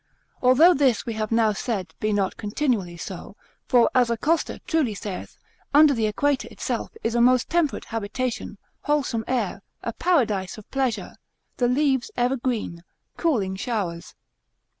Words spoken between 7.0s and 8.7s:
is a most temperate habitation,